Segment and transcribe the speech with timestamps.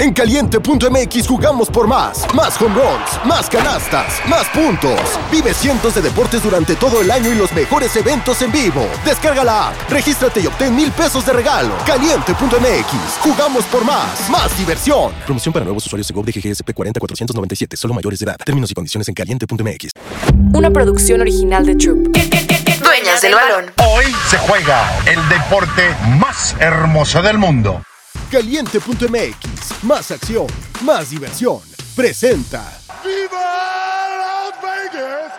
[0.00, 2.24] En caliente.mx jugamos por más.
[2.34, 4.98] Más home runs, más canastas, más puntos.
[5.30, 8.88] Vive cientos de deportes durante todo el año y los mejores eventos en vivo.
[9.04, 11.74] Descarga la app, regístrate y obtén mil pesos de regalo.
[11.84, 14.30] Caliente.mx, jugamos por más.
[14.30, 15.12] Más diversión.
[15.26, 18.36] Promoción para nuevos usuarios de GOV de GGSP 40497, solo mayores de edad.
[18.42, 19.90] Términos y condiciones en caliente.mx.
[20.54, 22.08] Una producción original de Troop.
[22.82, 23.66] Dueñas del balón.
[23.86, 27.82] Hoy se juega el deporte más hermoso del mundo.
[28.30, 30.46] Caliente.mx, más acción,
[30.82, 31.58] más diversión.
[31.96, 32.62] Presenta.
[33.02, 33.42] ¡Viva
[34.20, 35.32] Las Vegas!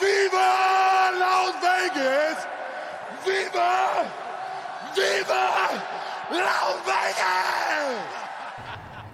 [0.00, 2.46] ¡Viva Las Vegas!
[3.26, 4.04] ¡Viva!
[4.94, 5.50] ¡Viva
[6.30, 7.58] Las Vegas!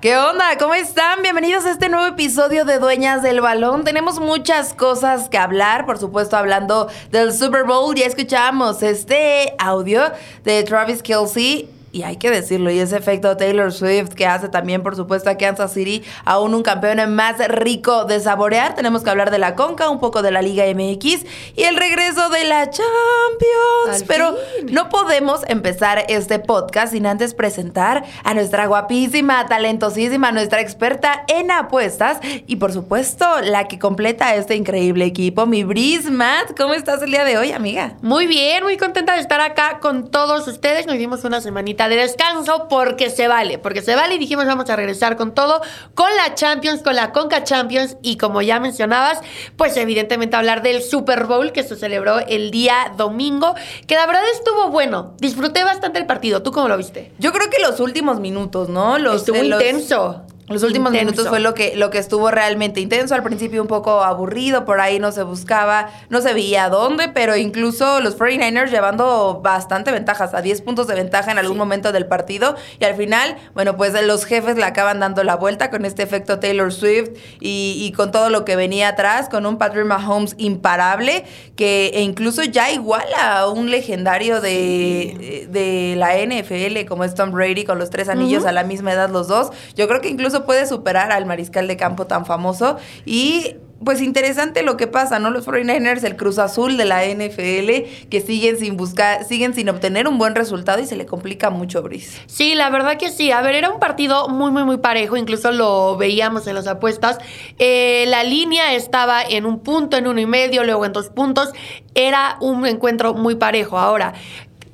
[0.03, 0.59] ¿Qué onda?
[0.59, 1.23] ¿Cómo están?
[1.23, 3.85] Bienvenidos a este nuevo episodio de Dueñas del Balón.
[3.85, 7.95] Tenemos muchas cosas que hablar, por supuesto, hablando del Super Bowl.
[7.95, 10.13] Ya escuchamos este audio
[10.45, 14.83] de Travis Kelsey y hay que decirlo, y ese efecto Taylor Swift que hace también,
[14.83, 18.75] por supuesto, a Kansas City aún un campeón más rico de saborear.
[18.75, 22.31] Tenemos que hablar de la Conca, un poco de la Liga MX y el regreso
[22.31, 24.05] de la Champions.
[24.09, 24.35] Pero
[24.73, 31.53] no podemos empezar este podcast sin antes presentar a nuestra guapísima, talentosísima, nuestra experta en
[31.53, 36.57] apuestas y, por supuesto, la que completa este increíble equipo, mi Brismat.
[36.57, 37.95] ¿Cómo estás el día de hoy, amiga?
[38.03, 40.89] Muy bien, muy contenta de estar acá con todos ustedes.
[40.89, 44.69] Nos dimos una semanita de descanso porque se vale, porque se vale y dijimos vamos
[44.71, 45.61] a regresar con todo,
[45.95, 49.21] con la Champions, con la Conca Champions y como ya mencionabas,
[49.57, 53.55] pues evidentemente hablar del Super Bowl que se celebró el día domingo,
[53.87, 57.13] que la verdad estuvo bueno, disfruté bastante el partido, ¿tú cómo lo viste?
[57.19, 58.99] Yo creo que los últimos minutos, ¿no?
[58.99, 60.23] Los, estuvo eh, intenso.
[60.23, 61.13] Los últimos Intenso.
[61.13, 63.15] minutos fue lo que, lo que estuvo realmente intenso.
[63.15, 67.37] Al principio un poco aburrido, por ahí no se buscaba, no se veía dónde, pero
[67.37, 72.07] incluso los 49ers llevando bastante ventajas, a 10 puntos de ventaja en algún momento del
[72.07, 72.57] partido.
[72.79, 76.39] Y al final, bueno, pues los jefes le acaban dando la vuelta con este efecto
[76.39, 81.25] Taylor Swift y, y con todo lo que venía atrás, con un Patrick Mahomes imparable,
[81.57, 87.31] que e incluso ya iguala a un legendario de, de la NFL como es Tom
[87.31, 89.51] Brady con los tres anillos a la misma edad los dos.
[89.75, 94.63] Yo creo que incluso puede superar al mariscal de campo tan famoso y pues interesante
[94.63, 95.31] lo que pasa, ¿no?
[95.31, 100.09] Los 49ers, el Cruz Azul de la NFL, que siguen sin buscar, siguen sin obtener
[100.09, 102.23] un buen resultado y se le complica mucho, Brice.
[102.27, 103.31] Sí, la verdad que sí.
[103.31, 105.17] A ver, era un partido muy, muy, muy parejo.
[105.17, 107.19] Incluso lo veíamos en las apuestas.
[107.59, 111.51] Eh, la línea estaba en un punto, en uno y medio, luego en dos puntos.
[111.95, 113.79] Era un encuentro muy parejo.
[113.79, 114.15] Ahora.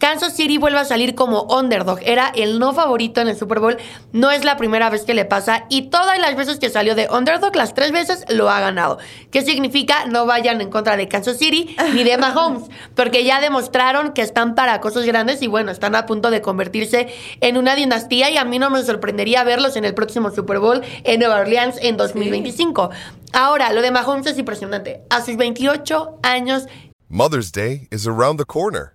[0.01, 1.99] Kansas City vuelve a salir como underdog.
[2.03, 3.77] Era el no favorito en el Super Bowl.
[4.13, 5.67] No es la primera vez que le pasa.
[5.69, 8.99] Y todas las veces que salió de underdog, las tres veces lo ha ganado.
[9.31, 10.07] ¿Qué significa?
[10.07, 12.71] No vayan en contra de Kansas City ni de Mahomes.
[12.95, 17.09] Porque ya demostraron que están para cosas grandes y bueno, están a punto de convertirse
[17.43, 18.31] en una dinastía.
[18.31, 21.77] Y a mí no me sorprendería verlos en el próximo Super Bowl en Nueva Orleans
[21.83, 22.89] en 2025.
[23.35, 25.03] Ahora, lo de Mahomes es impresionante.
[25.11, 26.67] A sus 28 años
[27.13, 28.95] Mother's Day is around the corner.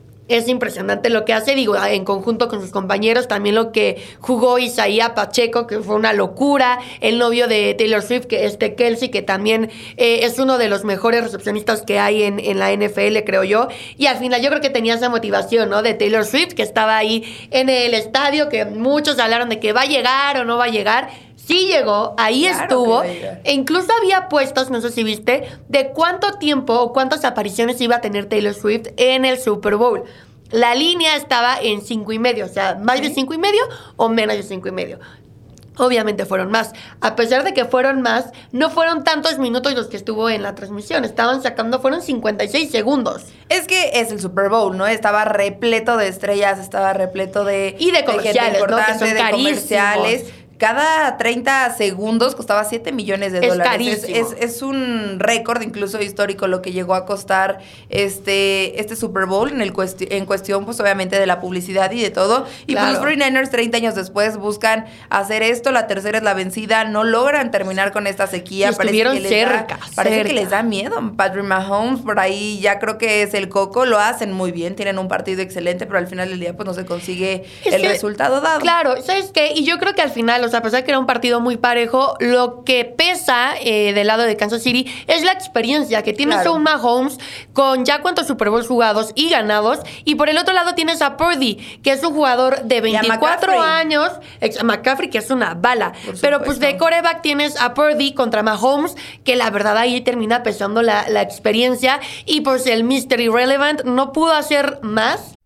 [0.31, 4.59] Es impresionante lo que hace, digo, en conjunto con sus compañeros, también lo que jugó
[4.59, 9.21] Isaías Pacheco, que fue una locura, el novio de Taylor Swift, que este Kelsey, que
[9.21, 13.43] también eh, es uno de los mejores recepcionistas que hay en, en la NFL, creo
[13.43, 15.81] yo, y al final yo creo que tenía esa motivación, ¿no?
[15.81, 19.81] De Taylor Swift, que estaba ahí en el estadio, que muchos hablaron de que va
[19.81, 21.09] a llegar o no va a llegar.
[21.45, 26.33] Sí llegó, ahí Claro estuvo, e incluso había apuestas, no sé si viste, de cuánto
[26.33, 30.03] tiempo o cuántas apariciones iba a tener Taylor Swift en el Super Bowl.
[30.51, 33.61] La línea estaba en cinco y medio, o sea, más de cinco y medio
[33.95, 34.99] o menos de cinco y medio.
[35.77, 36.73] Obviamente fueron más.
[36.99, 40.53] A pesar de que fueron más, no fueron tantos minutos los que estuvo en la
[40.53, 41.05] transmisión.
[41.05, 43.23] Estaban sacando, fueron 56 segundos.
[43.47, 44.85] Es que es el Super Bowl, ¿no?
[44.85, 47.77] Estaba repleto de estrellas, estaba repleto de...
[47.79, 48.77] Y de comerciales, ¿no?
[48.77, 49.31] Que son de carísimos.
[49.31, 50.33] comerciales.
[50.61, 53.87] Cada 30 segundos costaba 7 millones de Es dólares.
[53.87, 54.27] Es, carísimo.
[54.37, 57.57] es- es un récord incluso histórico lo que llegó a costar
[57.89, 62.01] este, este Super Bowl en, el cuesti- en cuestión, pues obviamente de la publicidad y
[62.03, 62.45] de todo.
[62.67, 66.83] Y pues, los 49ers 30 años después buscan hacer esto, la tercera es la vencida,
[66.83, 68.67] no logran terminar con esta sequía.
[68.67, 70.33] Y estuvieron que les da- cerca, parece que cerca.
[70.41, 71.13] les da miedo.
[71.17, 74.99] Patrick Mahomes, por ahí ya creo que es el coco, lo hacen muy bien, tienen
[74.99, 77.87] un partido excelente, pero al final del día pues no se consigue Es el que-
[77.89, 78.59] resultado dado.
[78.59, 79.53] Claro, ¿sabes qué?
[79.55, 81.57] Y yo creo que al final, o a pesar de que era un partido muy
[81.57, 86.35] parejo, lo que pesa eh, del lado de Kansas City es la experiencia que tienes
[86.37, 86.51] Claro.
[86.51, 87.17] a un Mahomes
[87.53, 89.79] con ya cuantos Super Bowls jugados y ganados.
[90.05, 93.17] Y por el otro lado tienes a Purdy, que es un jugador de a 24
[93.53, 93.59] McCaffrey.
[93.59, 94.11] años.
[94.39, 95.93] Ex- McCaffrey, que es una bala.
[96.21, 100.81] Pero pues de coreback tienes a Purdy contra Mahomes, que la verdad ahí termina pesando
[100.81, 101.99] la, la experiencia.
[102.25, 103.19] Y pues el Mr.
[103.19, 105.33] Irrelevant no pudo hacer más.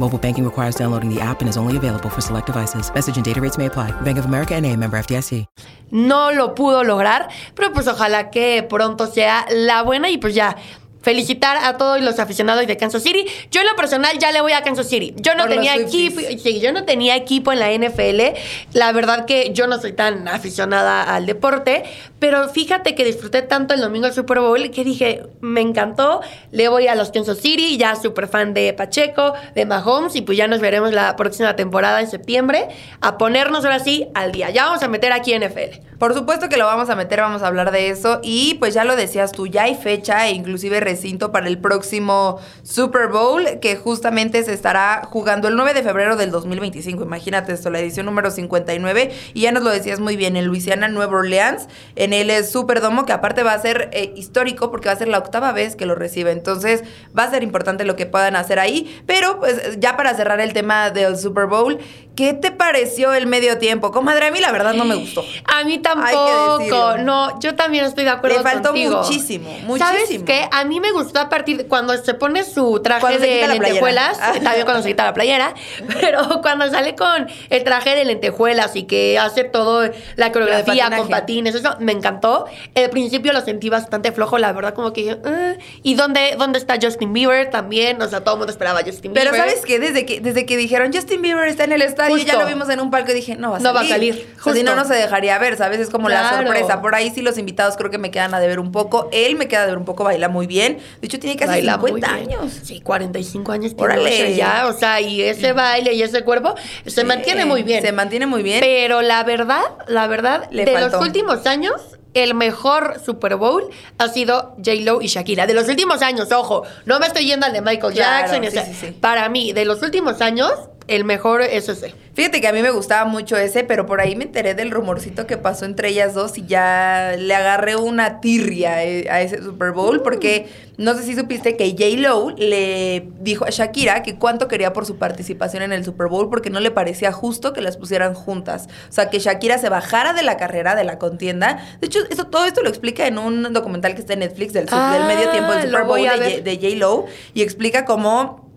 [0.00, 2.90] Mobile banking requires downloading the app and is only available for select devices.
[2.94, 3.90] Message and data rates may apply.
[4.00, 5.44] Bank of America and a member FDIC.
[5.90, 10.56] no lo pudo lograr, pero pues ojalá que pronto sea la buena y pues ya.
[11.02, 13.24] Felicitar a todos los aficionados de Kansas City.
[13.50, 15.14] Yo en lo personal ya le voy a Kansas City.
[15.16, 18.36] Yo no Por tenía equipo, sí, yo no tenía equipo en la NFL.
[18.74, 21.84] La verdad que yo no soy tan aficionada al deporte,
[22.20, 26.20] pero fíjate que disfruté tanto el domingo del Super Bowl que dije, me encantó.
[26.52, 30.36] Le voy a los Kansas City, ya súper fan de Pacheco, de Mahomes y pues
[30.36, 32.68] ya nos veremos la próxima temporada en septiembre
[33.00, 34.50] a ponernos ahora sí al día.
[34.50, 35.90] Ya vamos a meter aquí NFL.
[36.00, 38.20] Por supuesto que lo vamos a meter, vamos a hablar de eso.
[38.22, 42.38] Y pues ya lo decías tú, ya hay fecha e inclusive recinto para el próximo
[42.62, 47.02] Super Bowl, que justamente se estará jugando el 9 de febrero del 2025.
[47.02, 49.10] Imagínate esto, la edición número 59.
[49.34, 53.06] Y ya nos lo decías muy bien, en Luisiana, Nueva Orleans, en el eh, Superdomo,
[53.06, 55.86] que aparte va a ser eh, histórico porque va a ser la octava vez que
[55.86, 56.30] lo recibe.
[56.30, 56.82] Entonces
[57.16, 59.02] va a ser importante lo que puedan hacer ahí.
[59.06, 61.78] Pero pues ya para cerrar el tema del Super Bowl,
[62.16, 63.92] ¿qué te pareció el medio tiempo?
[63.92, 65.24] Comadre, a mí la verdad no me gustó.
[65.44, 66.98] A mí tampoco.
[66.98, 68.98] No, yo también estoy de acuerdo Le faltó contigo.
[68.98, 70.24] muchísimo, ¿Sabes muchísimo.
[70.24, 70.48] qué?
[70.50, 74.64] A mí me gustó a partir de cuando se pone su traje de lentejuelas, también
[74.64, 75.54] cuando se quita la playera,
[76.00, 81.08] pero cuando sale con el traje de lentejuelas y que hace todo la coreografía con
[81.08, 82.46] patines, eso me encantó.
[82.74, 85.54] Al principio lo sentí bastante flojo, la verdad, como que "Ah".
[85.82, 87.50] ¿Y dónde, dónde está Justin Bieber?
[87.50, 89.48] También, o sea, todo el mundo esperaba a Justin Pero Bieber.
[89.50, 89.78] ¿sabes qué?
[89.78, 92.26] Desde que, desde que dijeron Justin Bieber está en el estadio, Justo.
[92.32, 93.76] ya lo vimos en un palco y dije, no va a No salir.
[93.76, 95.80] va a salir, O sea, si no, no se dejaría ver, ¿sabes?
[95.80, 96.80] Es como la sorpresa.
[96.80, 99.08] Por ahí sí los invitados creo que me quedan a deber un poco.
[99.12, 100.78] Él me queda a deber un poco, baila muy bien.
[101.00, 102.28] De hecho, tiene casi Baila muy 50 bien.
[102.40, 102.52] años.
[102.62, 104.34] Sí, 45 años tiene Órale.
[104.34, 106.54] Ya, o sea, y ese baile y ese cuerpo
[106.86, 107.82] se Sí, mantiene muy bien.
[107.82, 108.60] Se mantiene muy bien.
[108.60, 110.96] Pero la verdad, la verdad, Le de faltó.
[110.98, 111.74] los últimos años,
[112.14, 113.68] el mejor Super Bowl
[113.98, 115.46] ha sido J-Lo y Shakira.
[115.46, 118.44] De los últimos años, ojo, no me estoy yendo al de Michael Jackson.
[118.44, 118.92] y sí, ese- sí, sí.
[118.92, 120.52] Para mí, de los últimos años,
[120.90, 121.94] el mejor es ese.
[122.12, 125.26] Fíjate que a mí me gustaba mucho ese, pero por ahí me enteré del rumorcito
[125.26, 129.70] que pasó entre ellas dos y ya le agarré una tirria eh, a ese Super
[129.70, 134.72] Bowl porque no sé si supiste que J-Lo le dijo a Shakira que cuánto quería
[134.72, 138.14] por su participación en el Super Bowl porque no le parecía justo que las pusieran
[138.14, 138.68] juntas.
[138.88, 141.64] O sea, que Shakira se bajara de la carrera, de la contienda.
[141.80, 144.66] De hecho, eso, todo esto lo explica en un documental que está en Netflix del,
[144.72, 146.32] Ah, del medio tiempo del lo Super Bowl de, ver.
[146.32, 148.49] J- de J-Lo y explica cómo...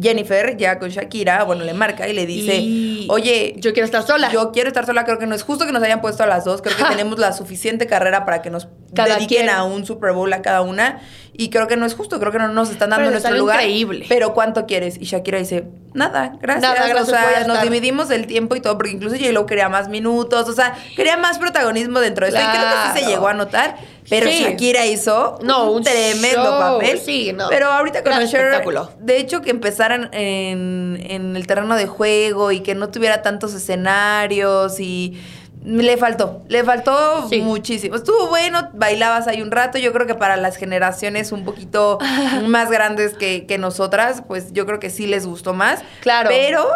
[0.00, 4.02] Jennifer ya con Shakira, bueno, le marca y le dice, Y- oye, Yo quiero estar
[4.06, 4.30] sola.
[4.32, 6.44] yo quiero estar sola, creo que no es justo que nos hayan puesto a las
[6.44, 6.90] dos, creo que Ja.
[6.90, 9.48] tenemos la suficiente carrera para que nos Cada dediquen quien.
[9.50, 11.00] a un Super Bowl a cada una
[11.32, 13.60] y creo que no es justo, creo que no nos están dando Pero nuestro lugar.
[13.60, 14.06] increíble.
[14.08, 14.96] Pero ¿cuánto quieres?
[15.00, 16.62] Y Shakira dice, nada, gracias.
[16.62, 19.88] Nada, gracias, o sea, nos dividimos el tiempo y todo, porque incluso J-Lo quería más
[19.88, 23.28] minutos, o sea, quería más protagonismo dentro de esto y creo que sí se llegó
[23.28, 23.76] a notar.
[24.08, 24.42] Pero Sí.
[24.44, 26.78] Shakira hizo No, un un tremendo show.
[26.78, 26.98] papel.
[27.00, 27.48] Sí, no.
[27.48, 28.62] Pero ahorita con Usher,
[29.00, 33.52] de hecho, que empezaran en, en el terreno de juego y que no tuviera tantos
[33.54, 35.20] escenarios y
[35.64, 37.40] le faltó, le faltó Sí.
[37.40, 37.96] muchísimo.
[37.96, 41.98] Estuvo bueno, bailabas ahí un rato, yo creo que para las generaciones un poquito
[42.46, 45.80] más grandes que, que nosotras, pues yo creo que sí les gustó más.
[46.02, 46.28] Claro.
[46.30, 46.68] Pero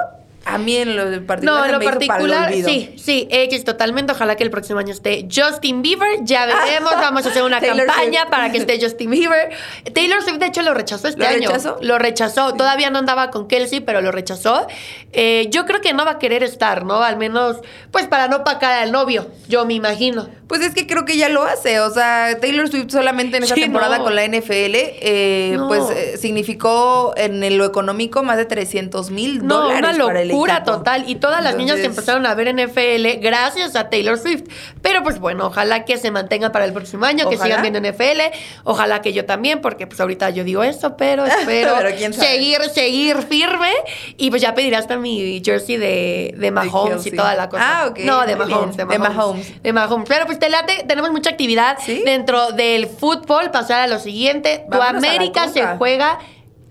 [0.50, 3.28] a mí en lo particular No, en lo me hizo para el particular, sí, sí,
[3.30, 4.12] X totalmente.
[4.12, 6.18] Ojalá que el próximo año esté Justin Bieber.
[6.22, 8.30] Ya veremos, vamos a hacer una campaña Swift.
[8.30, 9.50] para que esté Justin Bieber.
[9.94, 11.48] Taylor Swift, de hecho, lo rechazó este ¿Lo año.
[11.48, 11.78] rechazó?
[11.80, 12.54] Lo rechazó.
[12.54, 14.66] Todavía no andaba con Kelsey, pero lo rechazó.
[15.12, 17.02] Eh, yo creo que no va a querer estar, ¿no?
[17.02, 17.58] Al menos,
[17.90, 20.28] pues para no pacar al novio, yo me imagino.
[20.50, 21.78] Pues es que creo que ya lo hace.
[21.78, 24.04] O sea, Taylor Swift solamente en esa Sí, temporada no.
[24.04, 25.68] con la NFL, eh, No.
[25.68, 29.94] pues eh, significó en lo económico más de 300 mil No, dólares.
[29.96, 30.72] una para el locura equipo.
[30.72, 31.04] total.
[31.08, 34.42] Y todas las niñas empezaron a ver NFL gracias a Taylor Swift.
[34.82, 38.20] Pero pues bueno, ojalá que se mantenga para el próximo año, que sigan viendo NFL.
[38.64, 42.26] Ojalá que yo también, porque pues ahorita yo digo eso, pero espero Pero quién sabe.
[42.26, 43.70] seguir, seguir firme.
[44.16, 47.82] Y pues ya pediré hasta mi jersey de, de Mahomes y toda la cosa.
[47.82, 49.16] Ah, ok, No, de Mahomes, de De Mahomes.
[49.16, 49.62] Mahomes.
[49.62, 50.08] De Mahomes.
[50.08, 52.02] Pero pues te late, tenemos mucha actividad Sí.
[52.04, 53.50] dentro del fútbol.
[53.52, 54.64] Pasar a lo siguiente.
[54.70, 56.18] Tu América se juega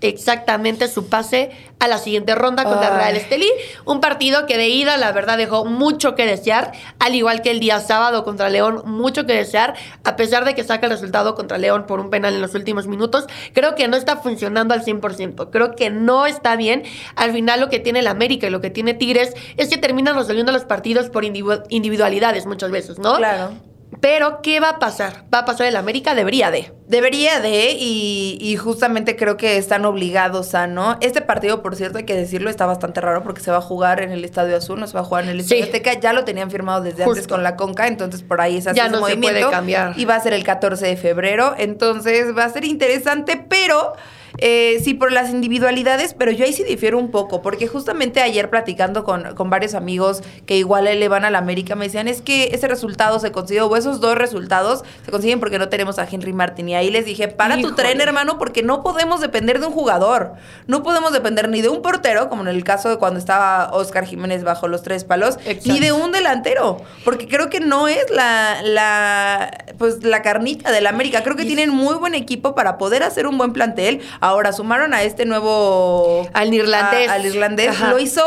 [0.01, 2.97] exactamente su pase a la siguiente ronda contra Ay.
[2.97, 3.49] Real Estelí.
[3.85, 7.59] Un partido que de ida, la verdad, dejó mucho que desear, al igual que el
[7.59, 11.57] día sábado contra León, mucho que desear, a pesar de que saca el resultado contra
[11.57, 13.25] León por un penal en los últimos minutos.
[13.53, 15.49] Creo que no está funcionando al 100%.
[15.51, 16.83] Creo que no está bien.
[17.15, 20.15] Al final, lo que tiene el América y lo que tiene Tigres es que terminan
[20.15, 23.15] resolviendo los partidos por individu- individualidades muchas veces, ¿no?
[23.17, 23.51] Claro.
[24.01, 25.25] Pero, ¿qué va a pasar?
[25.33, 26.15] ¿Va a pasar el América?
[26.15, 26.71] Debería de.
[26.87, 30.97] Debería de, y, y justamente creo que están obligados a, ¿no?
[31.01, 34.01] Este partido, por cierto, hay que decirlo, está bastante raro porque se va a jugar
[34.01, 35.69] en el Estadio Azul, no se va a jugar en el Estadio Sí.
[35.69, 35.93] Azteca.
[35.99, 38.83] Ya lo tenían firmado desde antes con la Conca, entonces por ahí se hace Ya
[38.85, 39.39] ese no se movimiento.
[39.41, 39.93] puede cambiar.
[39.99, 43.93] Y va a ser el 14 de febrero, entonces va a ser interesante, pero...
[44.41, 48.49] eh, sí, por las individualidades, pero yo ahí sí difiero un poco, porque justamente ayer
[48.49, 52.21] platicando con, con varios amigos que igual le van a la América, me decían, es
[52.21, 56.07] que ese resultado se consiguió, o esos dos resultados se consiguen porque no tenemos a
[56.09, 56.69] Henry Martin.
[56.69, 60.33] Y ahí les dije, para tu tren, hermano, porque no podemos depender de un jugador.
[60.67, 64.05] No podemos depender ni de un portero, como en el caso de cuando estaba Oscar
[64.05, 65.73] Jiménez bajo los tres palos, Exacto.
[65.73, 66.81] ni de un delantero.
[67.03, 71.23] Porque creo que no es la, la, pues, la carnita del América.
[71.23, 74.01] Creo que tienen muy buen equipo para poder hacer un buen plantel.
[74.29, 76.27] Ahora sumaron a este nuevo...
[76.33, 77.09] Al irlandés.
[77.09, 77.69] a- al irlandés.
[77.69, 77.89] Ajá.
[77.89, 78.21] Lo hizo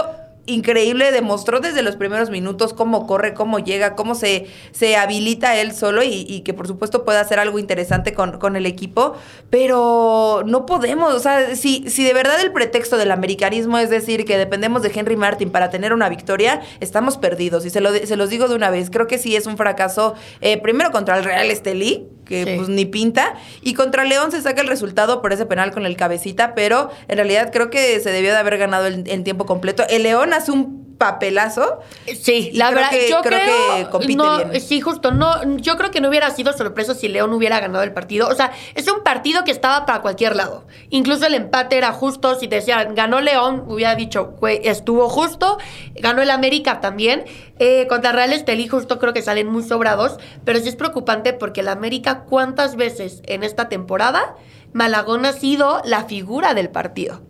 [0.46, 5.72] increíble, demostró desde los primeros minutos cómo corre, cómo llega, cómo se, se habilita él
[5.72, 9.14] solo y, y que por supuesto puede hacer algo interesante con, con el equipo,
[9.50, 14.24] pero no podemos, o sea, si, si de verdad el pretexto del americanismo es decir
[14.24, 18.16] que dependemos de Henry Martin para tener una victoria, estamos perdidos y se, lo, se
[18.16, 21.24] los digo de una vez, creo que sí es un fracaso, eh, primero contra el
[21.24, 22.54] Real Estelí, que Sí.
[22.56, 25.96] pues ni pinta, y contra León se saca el resultado por ese penal con el
[25.96, 29.84] cabecita, pero en realidad creo que se debió de haber ganado el tiempo completo.
[29.90, 31.80] El León hace un papelazo.
[32.20, 34.60] Sí, la creo verdad, que- yo creo creo, que compite no, bien.
[34.60, 37.92] sí, justo, no, yo creo que no hubiera sido sorpresa si León hubiera ganado el
[37.92, 38.28] partido.
[38.28, 40.64] O sea, es un partido que estaba para cualquier lado.
[40.90, 42.36] Incluso el empate era justo.
[42.36, 45.58] Si te decían, ganó León, hubiera dicho, güey, estuvo justo.
[45.96, 47.24] Ganó el América también.
[47.58, 50.18] Eh, contra Real Estelí, justo creo que salen muy sobrados.
[50.44, 54.36] Pero sí es preocupante porque el América, ¿cuántas veces en esta temporada
[54.72, 57.22] Malagón ha sido la figura del partido?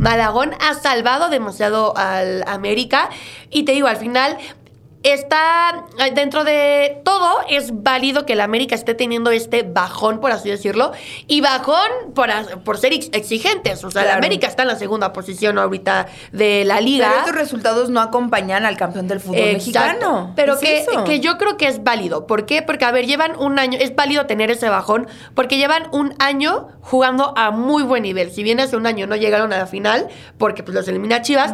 [0.00, 3.10] Malagón ha salvado demasiado al América.
[3.50, 4.38] Y te digo, al final
[5.02, 10.30] está eh, dentro de todo es válido que el América esté teniendo este bajón por
[10.32, 10.92] así decirlo
[11.26, 12.28] y bajón por,
[12.64, 14.18] por ser ex- exigentes o sea Claro.
[14.18, 18.64] América está en la segunda posición ahorita de la liga Pero estos resultados no acompañan
[18.64, 19.58] al campeón del fútbol Exacto.
[19.58, 20.32] mexicano.
[20.36, 21.04] Pero ¿Qué que, eso?
[21.04, 22.26] que yo creo que es válido.
[22.26, 22.62] ¿Por qué?
[22.62, 26.68] Porque, a ver, llevan un año, es válido tener ese bajón, porque llevan un año
[26.80, 28.30] jugando a muy buen nivel.
[28.30, 31.52] Si bien hace un año no llegaron a la final, porque pues los elimina Chivas,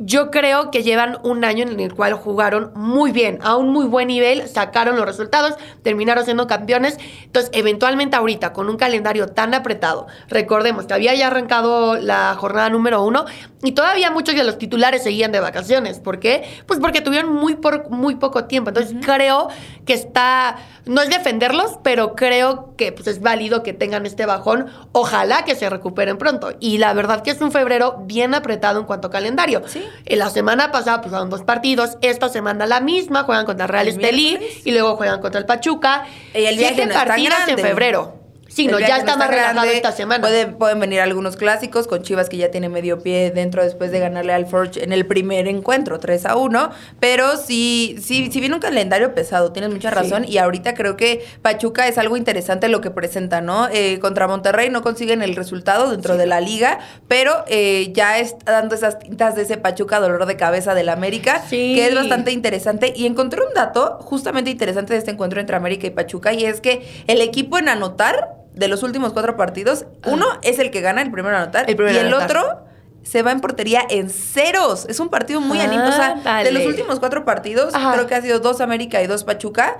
[0.00, 3.84] yo creo que llevan un año en el cual jugaron muy bien, a un muy
[3.84, 6.98] buen nivel, sacaron los resultados, terminaron siendo campeones.
[7.22, 12.70] Entonces, eventualmente ahorita, con un calendario tan apretado, recordemos que había ya arrancado la jornada
[12.70, 13.26] número uno
[13.62, 15.98] y todavía muchos de los titulares seguían de vacaciones.
[15.98, 16.44] ¿Por qué?
[16.66, 18.70] Pues porque tuvieron muy, por, muy poco tiempo.
[18.70, 19.48] Entonces, creo
[19.84, 24.68] que está, no es defenderlos, pero creo que pues, es válido que tengan este bajón.
[24.92, 26.54] Ojalá que se recuperen pronto.
[26.58, 29.62] Y la verdad que es un febrero bien apretado en cuanto a calendario.
[29.66, 29.84] Sí.
[30.06, 33.88] En la semana pasada pues fueron dos partidos, esta semana la misma, juegan contra Real
[33.88, 36.06] El Estelí y luego juegan contra el Pachuca.
[36.34, 38.19] Y el viaje Siete no partidos en febrero.
[38.52, 39.76] Sí, no, ya está más relajado grande.
[39.76, 40.20] esta semana.
[40.20, 44.00] Pueden, pueden venir algunos clásicos con Chivas que ya tiene medio pie dentro después de
[44.00, 46.70] ganarle al Forge en el primer encuentro, 3 a 1.
[46.98, 50.24] Pero sí, sí, sí viene un calendario pesado, tienes mucha razón.
[50.26, 53.68] Y ahorita creo que Pachuca es algo interesante lo que presenta, ¿no?
[53.70, 58.50] Eh, contra Monterrey no consiguen el resultado dentro de la liga, pero eh, ya está
[58.52, 61.74] dando esas tintas de ese Pachuca dolor de cabeza del América, Sí.
[61.76, 62.92] que es bastante interesante.
[62.96, 66.60] Y encontré un dato justamente interesante de este encuentro entre América y Pachuca, y es
[66.60, 71.02] que el equipo en anotar de los últimos cuatro partidos, uno es el que gana
[71.02, 71.70] el primero en anotar, Ah.
[71.70, 72.30] El primero y el anotar.
[72.36, 72.64] otro
[73.02, 74.84] se va en portería en ceros.
[74.88, 75.88] Es un partido muy anímico.
[75.88, 77.92] O sea, de los últimos cuatro partidos, Ajá.
[77.94, 79.78] creo que ha sido dos América y dos Pachuca.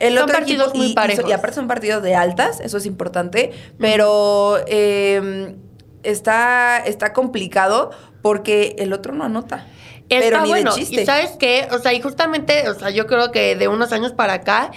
[0.00, 1.24] El Son otro partidos equipo- muy y- y, parejos.
[1.28, 5.54] y aparte son partidos de altas, eso es importante, pero eh,
[6.02, 7.90] está, está complicado
[8.22, 9.66] porque el otro no anota.
[10.08, 10.74] Está pero ni bueno.
[10.74, 11.02] de chiste.
[11.02, 14.12] Y sabes qué, o sea, y justamente, o sea, yo creo que de unos años
[14.12, 14.70] para acá,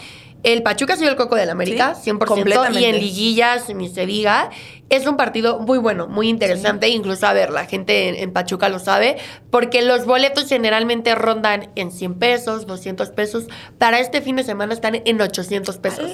[0.53, 2.79] el Pachuca ha sido el coco del América, Sí, 100%, completamente.
[2.81, 4.49] y en liguillas, ni se diga.
[4.89, 8.69] Es un partido muy bueno, muy interesante, incluso a ver, la gente en, en Pachuca
[8.69, 9.17] lo sabe,
[9.51, 13.45] porque los boletos generalmente rondan en 100 pesos, 200 pesos.
[13.77, 16.05] Para este fin de semana están en 800 pesos.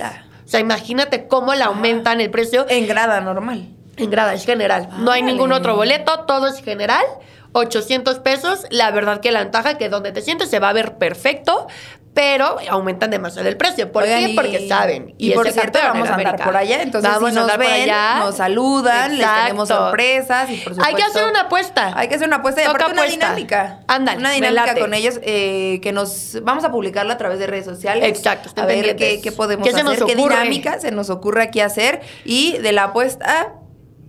[0.46, 3.70] O sea, imagínate cómo le aumentan el precio En grada normal.
[3.98, 4.90] en grada, es general.
[5.00, 7.04] No hay ningún otro boleto, todo es general.
[7.54, 8.66] 800 pesos.
[8.72, 11.68] La verdad que la ventaja que donde te sientes se va a ver perfecto.
[12.14, 13.92] Pero aumentan demasiado el precio.
[13.92, 14.30] ¿Por Oigan, qué?
[14.30, 15.16] y- Porque saben.
[15.18, 16.82] Y, por es el cierto, vamos a andar por allá.
[16.84, 18.20] Entonces, Vamos si nos por ven, allá.
[18.20, 20.50] nos saludan, les tenemos sorpresas.
[20.50, 21.92] Y por Hay que supuesto- hacer una apuesta.
[21.96, 23.80] Hay que hacer una apuesta y aparte una dinámica.
[23.88, 27.66] Ándale, Una dinámica con ellos eh, que nos vamos a publicarla a través de redes
[27.66, 28.08] sociales.
[28.08, 31.62] Exacto, A ver qué, qué podemos ¿Qué se hacer, qué dinámica se nos ocurre aquí
[31.62, 32.02] hacer.
[32.26, 33.54] Y de la apuesta,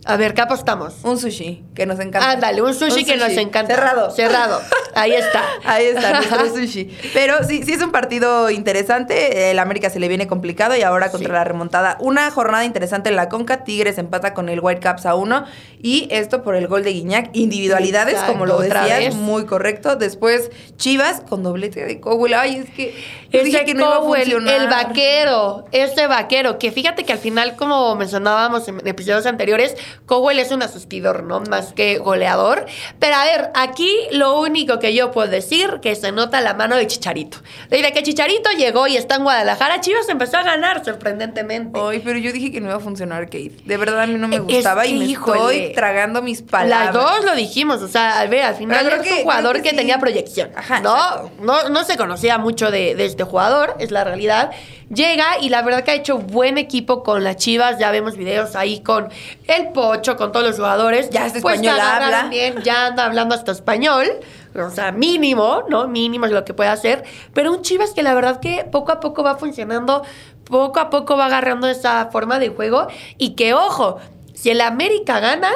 [0.07, 0.95] A ver, ¿qué apostamos?
[1.03, 2.31] un sushi, que nos encanta.
[2.33, 3.75] Ándale, un sushi, que nos encanta.
[3.75, 4.11] Cerrado.
[4.11, 4.61] Cerrado.
[4.95, 5.43] Ahí está.
[5.65, 6.91] Ahí está nuestro sushi.
[7.15, 9.51] Pero sí, sí es un partido interesante.
[9.51, 11.33] El América se le viene complicado y ahora contra Sí.
[11.33, 11.97] la remontada.
[12.01, 13.65] Una jornada interesante en la Conca.
[13.65, 15.45] Tigres empata con el Whitecaps a uno.
[15.81, 17.31] Y esto por el gol de Guiñac.
[17.33, 19.15] Individualidades, Exacto, como lo otra decías, vez.
[19.15, 19.97] muy correcto.
[19.97, 22.35] Después Chivas con doblete de Cowell.
[22.35, 22.93] Ay, es que
[23.31, 24.61] yo Ese dije que no iba a Cowell, funcionar.
[24.61, 30.39] el vaquero, ese vaquero, que fíjate que al final, como mencionábamos en episodios anteriores, Cowell
[30.39, 31.41] es un asistidor, ¿no?
[31.43, 32.67] Más que goleador.
[32.99, 36.77] Pero a ver, aquí lo único que yo puedo decir, que se nota la mano
[36.77, 37.39] de Chicharito.
[37.71, 41.79] Desde que Chicharito llegó y está en Guadalajara, Chivas empezó a ganar sorprendentemente.
[41.83, 43.53] Ay, pero yo dije que no iba a funcionar, Kate.
[43.65, 45.41] De verdad, a mí no me Es gustaba y me híjole.
[45.41, 46.95] estoy tragando mis palabras.
[46.95, 49.71] Las dos lo dijimos, o sea, a ver, al final es un jugador que, que
[49.71, 49.77] sí.
[49.77, 50.51] tenía proyección.
[50.57, 51.31] Ajá, no, exacto.
[51.41, 54.51] no, no se conocía mucho de, de este jugador, es la realidad.
[54.93, 57.79] Llega y la verdad que ha hecho buen equipo con las Chivas.
[57.79, 59.09] Ya vemos videos ahí con
[59.47, 59.69] el
[60.17, 61.11] Con todos los jugadores.
[61.11, 62.29] Ya Pues español habla.
[62.29, 64.07] bien, ya anda hablando hasta español.
[64.55, 65.89] O sea, mínimo, ¿no?
[65.89, 67.05] Mínimo es lo que puede hacer.
[67.33, 70.03] Pero un Chivas que la verdad que poco a poco va funcionando,
[70.45, 72.87] poco a poco va agarrando esa forma de juego.
[73.19, 73.99] Y que, ojo,
[74.35, 75.51] si el América gana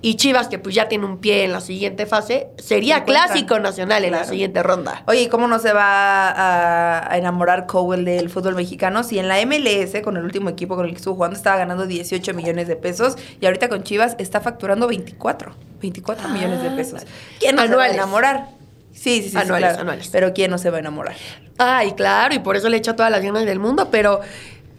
[0.00, 4.04] y Chivas, que pues ya tiene un pie en la siguiente fase, sería clásico nacional
[4.04, 5.02] en la siguiente ronda.
[5.06, 9.02] Oye, ¿y ¿cómo no se va a, a enamorar Cowell del fútbol mexicano?
[9.02, 11.86] Si en la MLS, con el último equipo con el que estuvo jugando, estaba ganando
[11.86, 15.52] 18 millones de pesos y ahorita con Chivas está facturando 24.
[15.80, 17.02] 24 millones de pesos.
[17.40, 18.48] ¿Quién no se va a enamorar?
[18.92, 19.82] Sí, sí, sí, sí, Anuales, claro.
[19.82, 20.08] anuales.
[20.10, 21.14] Pero ¿quién no se va a enamorar?
[21.58, 24.20] Ay, claro, y por eso le echa todas las ganas del mundo, pero,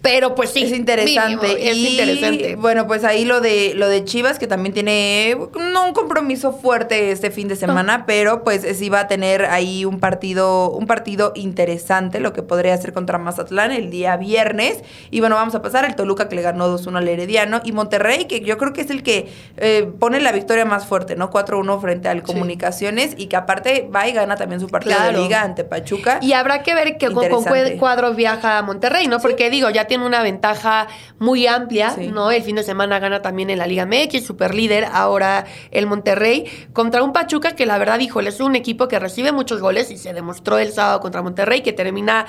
[0.01, 0.63] pero pues sí.
[0.63, 1.47] es interesante.
[1.47, 2.55] mínimo, es Y, interesante.
[2.55, 5.37] Bueno, pues ahí lo de lo de Chivas, que también tiene
[5.73, 9.85] no un compromiso fuerte este fin de semana, pero pues sí va a tener ahí
[9.85, 14.83] un partido, un partido interesante, lo que podría ser contra Mazatlán el día viernes.
[15.11, 17.61] Y bueno, vamos a pasar el Toluca que le ganó 2-1 al Herediano.
[17.63, 21.15] Y Monterrey, que yo creo que es el que eh, pone la victoria más fuerte,
[21.15, 21.29] ¿no?
[21.29, 23.13] 4-1 frente al Comunicaciones.
[23.17, 25.17] Y que aparte va y gana también su partido Claro.
[25.17, 26.19] de liga ante Pachuca.
[26.21, 27.43] Y habrá que ver que con, con
[27.77, 29.19] cuadro viaja a Monterrey, ¿no?
[29.19, 30.87] Porque digo, ya tiene una ventaja
[31.19, 32.07] muy amplia, Sí.
[32.07, 32.31] ¿no?
[32.31, 36.45] El fin de semana gana también en la Liga MX, super líder, ahora el Monterrey,
[36.71, 39.97] contra un Pachuca que la verdad, híjole, es un equipo que recibe muchos goles y
[39.97, 42.25] se demostró el sábado contra Monterrey, que termina,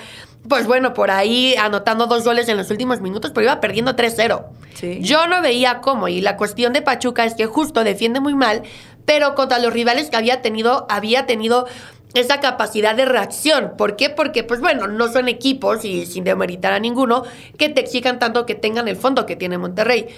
[0.48, 4.46] pues bueno, por ahí anotando dos goles en los últimos minutos, pero iba perdiendo 3-0.
[4.74, 4.98] Sí.
[5.02, 8.62] Yo no veía cómo, y la cuestión de Pachuca es que justo defiende muy mal,
[9.04, 11.66] pero contra los rivales que había tenido, había tenido
[12.14, 13.72] esa capacidad de reacción.
[13.76, 14.10] ¿Por qué?
[14.10, 17.24] Porque, pues bueno, no son equipos, y sin demeritar a ninguno,
[17.56, 20.08] que te exijan tanto que tengan el fondo que tiene Monterrey.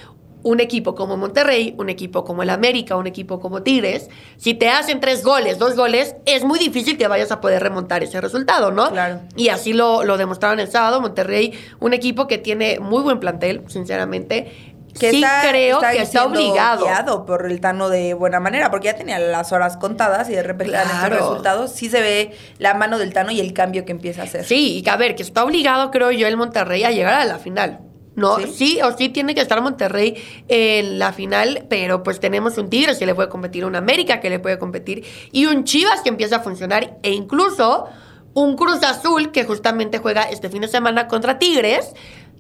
[0.45, 4.69] Un equipo como Monterrey, un equipo como el América, un equipo como Tigres, si te
[4.69, 8.73] hacen tres goles, dos goles, es muy difícil que vayas a poder remontar ese resultado,
[8.73, 8.91] ¿no?
[8.91, 9.21] Claro.
[9.37, 11.01] Y así lo, lo demostraron el sábado.
[11.01, 14.72] Monterrey, un equipo que tiene muy buen plantel, sinceramente.
[14.99, 16.85] Que sí está, creo que está obligado.
[16.85, 20.43] guiado por el Tano de buena manera, porque ya tenía las horas contadas y de
[20.43, 21.17] repente estos Claro.
[21.17, 24.45] resultados, sí se ve la mano del Tano y el cambio que empieza a hacer.
[24.45, 27.25] Sí, y que a ver, que está obligado, creo yo, el Monterrey a llegar a
[27.25, 27.81] la final.
[28.15, 28.53] No, Sí.
[28.55, 28.81] sí.
[28.83, 33.07] o sí tiene que estar Monterrey en la final, pero pues tenemos un Tigres que
[33.07, 36.41] le puede competir, un América que le puede competir, y un Chivas que empieza a
[36.41, 37.87] funcionar, e incluso
[38.35, 41.95] un Cruz Azul que justamente juega este fin de semana contra Tigres,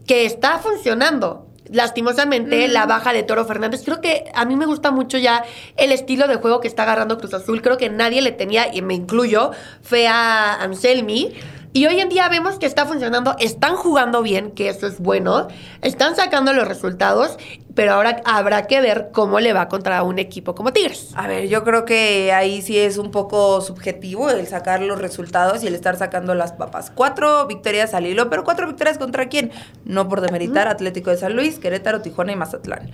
[0.06, 1.46] que está funcionando.
[1.72, 3.82] Lastimosamente, la baja de Toro Fernández.
[3.84, 5.42] Creo que a mí me gusta mucho ya
[5.76, 7.62] el estilo de juego que está agarrando Cruz Azul.
[7.62, 11.32] Creo que nadie le tenía, y me incluyo, fe a Anselmi.
[11.74, 15.48] Y hoy en día vemos que está funcionando, están jugando bien, que eso es bueno,
[15.80, 17.38] están sacando los resultados,
[17.74, 21.12] pero ahora habrá que ver cómo le va contra un equipo como Tigres.
[21.14, 25.64] A ver, yo creo que ahí sí es un poco subjetivo el sacar los resultados
[25.64, 26.90] y el estar sacando las papas.
[26.94, 29.50] Cuatro victorias al hilo, pero cuatro victorias contra quién?
[29.86, 32.90] No por demeritar Atlético de San Luis, Querétaro, Tijuana y Mazatlán.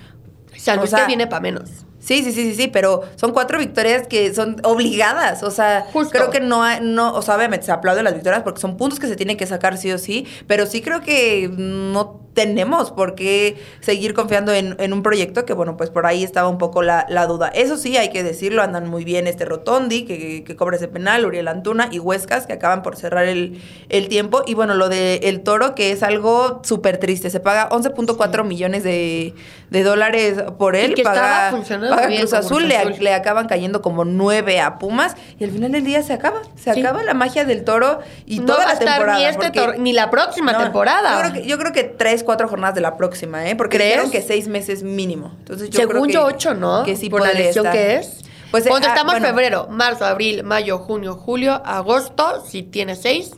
[0.57, 1.85] San O Luis sea, que viene para menos.
[2.09, 5.42] Sí, sí, sí, sí, sí, pero son cuatro victorias que son obligadas.
[5.42, 6.11] O sea, Justo.
[6.11, 8.99] creo que no, hay- no, o sea, obviamente se aplauden las victorias porque son puntos
[8.99, 13.16] que se tienen que sacar sí o sí, pero sí creo que no tenemos por
[13.16, 16.83] qué seguir confiando en, en un proyecto que, bueno, pues por ahí estaba un poco
[16.83, 17.49] la, la duda.
[17.49, 21.27] Eso sí, hay que decirlo, andan muy bien este Rotondi, que, que cobra ese penal,
[21.27, 24.44] Uriel Antuna y Huescas, que acaban por cerrar el, el tiempo.
[24.47, 27.29] Y bueno, lo de el Toro, que es algo súper triste.
[27.29, 29.35] Se paga 11.4 millones de,
[29.71, 30.92] de dólares por él.
[30.92, 32.94] Y que paga, estaba funcionando bien Cruz Azul, Cruz le, Azul.
[33.00, 36.40] le acaban cayendo como nueve a Pumas y al final del día se acaba.
[36.56, 36.80] Se Sí.
[36.80, 39.18] acaba la magia del toro y no toda va la estar temporada.
[39.18, 41.14] ni, este porque- ni la próxima No, temporada.
[41.14, 43.56] Yo creo, que, yo creo que tres, cuatro jornadas de la próxima, ¿eh?
[43.56, 45.32] Porque dijeron que seis meses mínimo.
[45.38, 46.84] Entonces yo Según creo que, yo, ocho, ¿no?
[46.84, 47.72] Que sí Por la lesión estar.
[47.72, 48.24] que es.
[48.50, 53.32] Pues, Cuando ah, estamos bueno, febrero, marzo, abril, mayo, junio, julio, agosto, si tiene seis,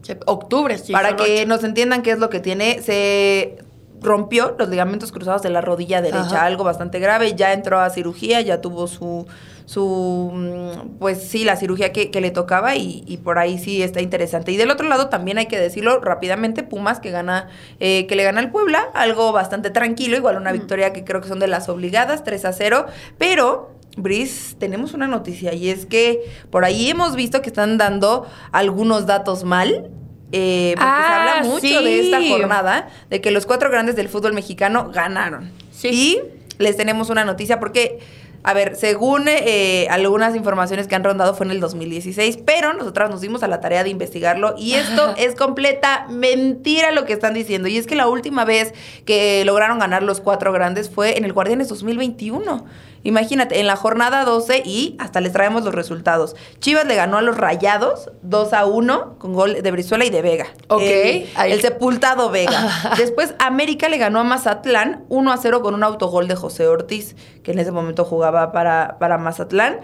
[0.00, 0.92] se- octubre, sí.
[0.92, 1.46] para que ocho.
[1.48, 3.58] nos entiendan qué es lo que tiene, se
[4.06, 6.44] rompió los ligamentos cruzados de la rodilla derecha, Ajá.
[6.44, 9.26] algo bastante grave, ya entró a cirugía, ya tuvo su,
[9.66, 13.82] su mm, pues sí, la cirugía que, que le tocaba y, y por ahí sí
[13.82, 14.52] está interesante.
[14.52, 17.48] Y del otro lado también hay que decirlo rápidamente, Pumas que gana,
[17.80, 21.28] eh, que le gana al Puebla, algo bastante tranquilo, igual una victoria que creo que
[21.28, 22.86] son de las obligadas, 3 a 0,
[23.18, 23.74] pero...
[23.98, 29.06] Brice, tenemos una noticia y es que por ahí hemos visto que están dando algunos
[29.06, 29.88] datos mal.
[30.32, 31.84] Eh, porque se Ah, habla mucho sí.
[31.84, 35.50] de esta jornada, de que los cuatro grandes del fútbol mexicano ganaron.
[35.70, 35.88] Sí.
[35.88, 36.20] Y
[36.62, 37.98] les tenemos una noticia porque,
[38.42, 43.10] a ver, según eh, algunas informaciones que han rondado fue en el 2016, pero nosotras
[43.10, 47.34] nos dimos a la tarea de investigarlo y esto es completa mentira lo que están
[47.34, 47.68] diciendo.
[47.68, 48.72] Y es que la última vez
[49.04, 52.64] que lograron ganar los cuatro grandes fue en el Guardianes 2021.
[53.02, 56.36] Imagínate, en la jornada 12 y hasta les traemos los resultados.
[56.58, 60.22] Chivas le ganó a los Rayados 2 a 1 con gol de Brizuela y de
[60.22, 60.46] Vega.
[60.68, 62.94] Ok, El, el sepultado Vega.
[62.96, 67.16] Después América le ganó a Mazatlán 1 a 0 con un autogol de José Ortiz,
[67.42, 69.80] que en ese momento jugaba para, para Mazatlán.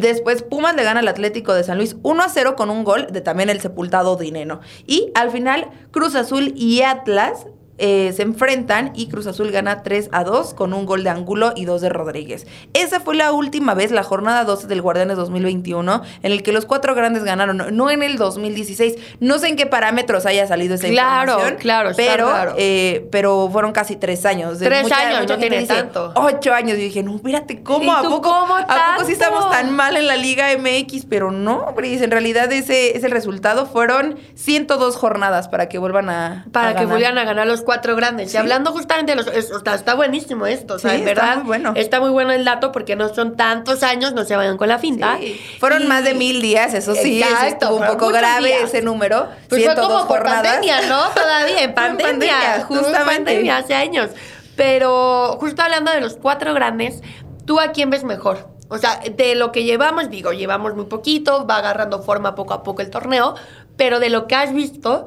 [0.00, 3.08] Después Pumas le gana al Atlético de San Luis 1 a 0 con un gol
[3.10, 4.60] de también el sepultado Dineno.
[4.86, 7.46] Y al final Cruz Azul y Atlas
[7.84, 11.52] eh, se enfrentan y Cruz Azul gana 3 a 2 con un gol de Angulo
[11.56, 12.46] y dos de Rodríguez.
[12.74, 16.64] Esa fue la última vez, la jornada 12 del Guardianes 2021, en el que los
[16.64, 18.94] cuatro grandes ganaron, no en el 2016.
[19.18, 21.58] No sé en qué parámetros haya salido esa Claro, información.
[21.60, 22.54] claro, pero, raro.
[22.56, 24.58] eh, pero fueron casi tres años.
[24.60, 26.12] Tres años, no gente tiene dice, tanto.
[26.14, 26.78] Ocho años.
[26.78, 27.82] Y dije, no, espérate, ¿cómo?
[27.84, 31.06] ¿Y ¿A poco, cómo ¿A poco sí estamos tan mal en la Liga MX?
[31.06, 33.66] Pero no, Brice, en realidad ese es el resultado.
[33.66, 36.90] Fueron 102 jornadas para que vuelvan a Para a que ganar.
[36.92, 38.30] volvieran a ganar los cuatro grandes.
[38.30, 38.36] Sí.
[38.36, 39.26] Y hablando justamente de los.
[39.28, 40.74] es- sea, está buenísimo esto.
[40.74, 41.36] O sea, Sí, en está verdad.
[41.38, 41.72] muy bueno.
[41.76, 44.78] Está muy bueno el dato porque no son tantos años, no se vayan con la
[44.78, 45.16] finta.
[45.20, 45.40] Sí.
[45.58, 48.64] Fueron Y- más de mil días, eso sí, eso Exacto, estuvo un poco grave días.
[48.64, 49.28] ese número.
[49.48, 50.42] Pues fue 102 como por jornadas.
[50.42, 51.08] pandemia, ¿no?
[51.14, 52.06] Todavía en Fue en pandemia.
[52.10, 53.24] pandemia, Estuvo en justamente.
[53.24, 54.10] pandemia hace años.
[54.56, 57.02] Pero justo hablando de los cuatro grandes,
[57.46, 58.48] ¿tú a quién ves mejor?
[58.68, 62.62] O sea, de lo que llevamos, digo, llevamos muy poquito, va agarrando forma poco a
[62.62, 63.34] poco el torneo,
[63.76, 65.06] pero de lo que has visto,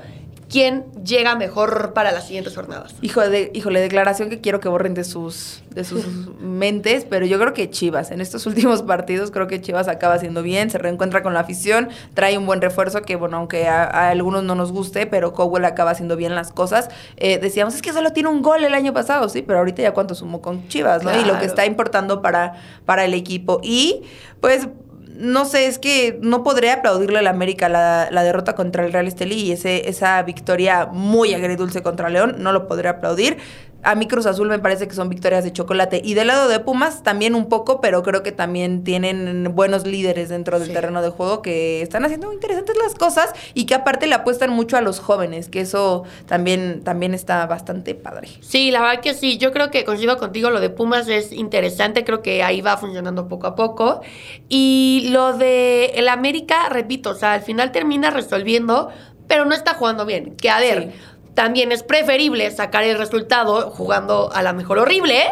[0.56, 2.96] ¿quién llega mejor para las siguientes jornadas?
[3.02, 6.06] Hijo de, híjole, declaración que quiero que borren de sus, de sus
[6.40, 10.44] mentes, pero yo creo que Chivas, en estos últimos partidos, creo que Chivas acaba haciendo
[10.44, 14.12] bien, se reencuentra con la afición, trae un buen refuerzo que, bueno, aunque a, a
[14.12, 16.88] algunos no nos guste, pero Cowell acaba haciendo bien las cosas.
[17.18, 19.92] Eh, decíamos, es que solo tiene un gol el año pasado, sí, pero ahorita ya
[19.92, 21.20] cuánto sumó con Chivas, ¿no?
[21.20, 22.54] Y lo que está importando para,
[22.86, 23.60] para el equipo.
[23.62, 24.04] Y,
[24.40, 24.70] pues,
[25.18, 29.08] no sé, es que no podría aplaudirle al América la, la derrota contra el Real
[29.08, 33.38] Estelí y ese, esa victoria muy agridulce contra León, no lo podría aplaudir.
[33.86, 36.02] A mí Cruz Azul me parece que son victorias de chocolate.
[36.04, 40.30] Y del lado de Pumas también un poco, pero creo que también tienen buenos líderes
[40.30, 40.74] dentro del Sí.
[40.74, 44.76] terreno de juego que están haciendo interesantes las cosas y que aparte le apuestan mucho
[44.76, 48.28] a los jóvenes, que eso también, también está bastante padre.
[48.42, 49.38] Sí, la verdad que sí.
[49.38, 50.50] Yo creo que coincido contigo.
[50.50, 52.04] Lo de Pumas es interesante.
[52.04, 54.02] Creo que ahí va funcionando poco a poco.
[54.50, 58.90] Y lo de el América, repito, o sea, al final termina resolviendo,
[59.28, 60.36] pero no está jugando bien.
[60.36, 61.00] Que a ver, Sí.
[61.36, 65.24] También es preferible sacar el resultado jugando a la mejor horrible.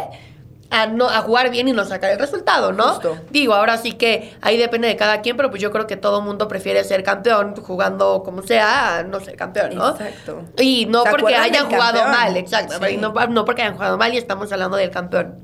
[0.70, 2.94] A, no, a jugar bien y no sacar el resultado, ¿no?
[2.94, 3.16] Justo.
[3.30, 6.20] Digo, ahora sí que ahí depende de cada quien, pero pues yo creo que todo
[6.20, 9.90] mundo prefiere ser campeón jugando como sea a no ser campeón, ¿no?
[9.90, 10.42] Exacto.
[10.58, 12.10] Y no ¿Se porque hayan jugado campeón?
[12.10, 12.74] mal, exacto.
[12.84, 12.94] Sí.
[12.94, 15.38] Y no, no porque hayan jugado mal y estamos hablando del campeón.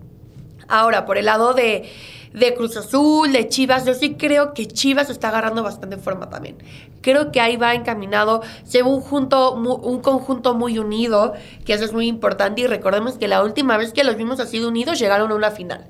[0.66, 1.88] Ahora, por el lado de,
[2.32, 6.56] de Cruz Azul, de Chivas, yo sí creo que Chivas está agarrando bastante forma también.
[7.00, 11.32] Creo que ahí va encaminado, se un, junto, un conjunto muy unido,
[11.64, 12.60] que eso es muy importante.
[12.60, 15.50] Y recordemos que la última vez que los vimos así de unidos llegaron a una
[15.50, 15.86] final.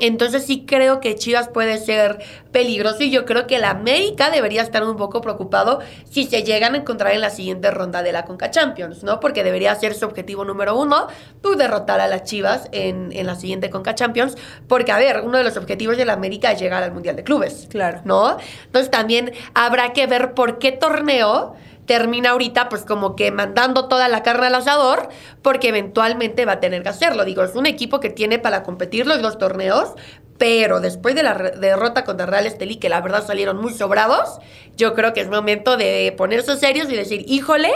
[0.00, 2.18] Entonces sí creo que Chivas puede ser
[2.50, 5.78] peligroso y yo creo que el América debería estar un poco preocupado
[6.10, 9.20] si se llegan a encontrar en la siguiente ronda de la Conca Champions, ¿no?
[9.20, 11.06] Porque debería ser su objetivo número uno,
[11.42, 15.38] tú derrotar a las Chivas en, en la siguiente Conca Champions, porque a ver, uno
[15.38, 17.66] de los objetivos del América es llegar al Mundial de Clubes.
[17.70, 18.00] Claro.
[18.04, 18.36] ¿No?
[18.64, 21.54] Entonces también habrá que ver por qué torneo
[21.86, 25.08] termina ahorita pues como que mandando toda la carne al asador
[25.42, 27.24] porque eventualmente va a tener que hacerlo.
[27.24, 29.94] Digo, es un equipo que tiene para competir los dos torneos,
[30.38, 34.38] pero después de la derrota contra Real Estelí, que la verdad salieron muy sobrados,
[34.76, 37.72] yo creo que es momento de ponerse serios y decir, híjole,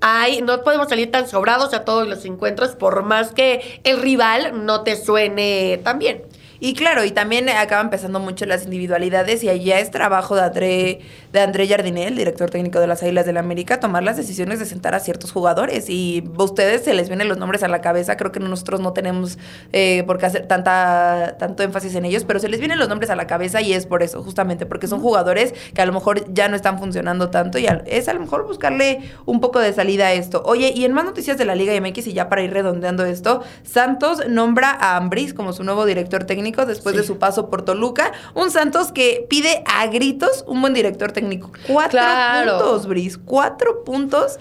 [0.00, 4.66] ay, no podemos salir tan sobrados a todos los encuentros por más que el rival
[4.66, 6.24] no te suene tan bien.
[6.64, 11.00] Y claro, y también acaban pesando mucho las individualidades y allá es trabajo de André,
[11.30, 14.64] de André Jardinel, director técnico de las Águilas del la América, tomar las decisiones de
[14.64, 15.90] sentar a ciertos jugadores.
[15.90, 18.94] Y a ustedes se les vienen los nombres a la cabeza, creo que nosotros no
[18.94, 19.36] tenemos
[19.74, 23.10] eh, por qué hacer tanta, tanto énfasis en ellos, pero se les vienen los nombres
[23.10, 26.32] a la cabeza y es por eso, justamente, porque son jugadores que a lo mejor
[26.32, 30.06] ya no están funcionando tanto y es a lo mejor buscarle un poco de salida
[30.06, 30.42] a esto.
[30.46, 33.42] Oye, y en más noticias de la Liga MX y ya para ir redondeando esto,
[33.64, 38.12] Santos nombra a Ambris como su nuevo director técnico después de su paso por Toluca.
[38.34, 41.50] Un Santos que pide a gritos un buen director técnico.
[41.66, 43.18] Cuatro puntos, Bris.
[43.18, 44.38] Cuatro puntos.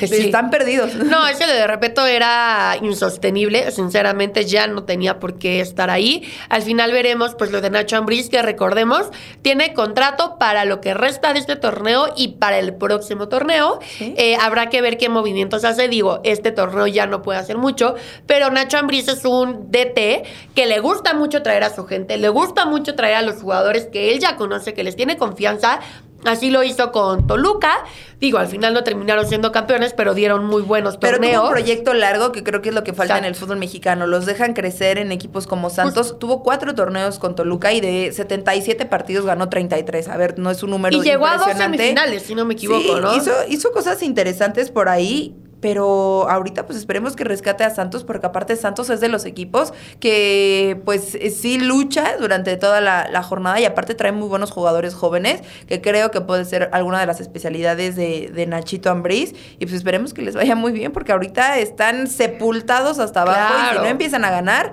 [0.00, 0.94] Están perdidos.
[1.04, 3.70] No, ese de repente era insostenible.
[3.70, 6.22] Sinceramente, ya no tenía por qué estar ahí.
[6.48, 9.10] Al final veremos, pues, lo de Nacho Ambriz, que recordemos,
[9.42, 13.80] tiene contrato para lo que resta de este torneo y para el próximo torneo.
[14.00, 15.88] Eh, habrá que ver qué movimientos hace.
[15.88, 17.94] Digo, este torneo ya no puede hacer mucho,
[18.26, 20.22] pero Nacho Ambriz es un DT
[20.54, 23.86] que le gusta mucho traer a su gente, le gusta mucho traer a los jugadores
[23.86, 25.80] que él ya conoce, que les tiene confianza
[26.24, 27.84] Así lo hizo con Toluca.
[28.20, 31.20] Digo, al final no terminaron siendo campeones, pero dieron muy buenos torneos.
[31.20, 33.58] Pero tuvo un proyecto largo que creo que es lo que falta en el fútbol
[33.58, 34.06] mexicano.
[34.06, 36.18] Los dejan crecer en equipos como Santos.
[36.18, 40.08] tuvo cuatro torneos con Toluca y de 77 partidos ganó 33.
[40.08, 43.00] A ver, no es un número Y llegó a dos semifinales, si no me equivoco,
[43.00, 43.14] ¿no?
[43.16, 48.26] Hizo, hizo cosas interesantes por ahí pero ahorita pues esperemos que rescate a Santos porque
[48.26, 53.58] aparte Santos es de los equipos que pues eh, sí lucha durante toda la, jornada
[53.58, 57.22] y aparte trae muy buenos jugadores jóvenes que creo que puede ser alguna de las
[57.22, 59.34] especialidades de, Nachito Ambriz.
[59.58, 63.76] Y pues esperemos que les vaya muy bien porque ahorita están sepultados hasta abajo y
[63.76, 64.72] si no empiezan a ganar